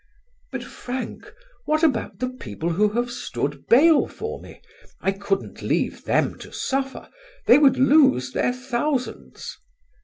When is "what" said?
1.65-1.83